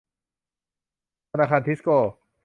[1.31, 1.97] ธนาคารทิสโก้